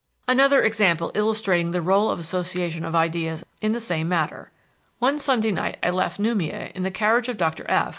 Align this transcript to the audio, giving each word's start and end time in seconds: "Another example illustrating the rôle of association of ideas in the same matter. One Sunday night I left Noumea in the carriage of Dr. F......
"Another 0.27 0.63
example 0.63 1.11
illustrating 1.13 1.69
the 1.69 1.77
rôle 1.79 2.11
of 2.11 2.17
association 2.17 2.83
of 2.85 2.95
ideas 2.95 3.45
in 3.61 3.71
the 3.71 3.79
same 3.79 4.09
matter. 4.09 4.49
One 4.97 5.19
Sunday 5.19 5.51
night 5.51 5.77
I 5.83 5.91
left 5.91 6.19
Noumea 6.19 6.71
in 6.73 6.81
the 6.81 6.89
carriage 6.89 7.29
of 7.29 7.37
Dr. 7.37 7.69
F...... 7.69 7.89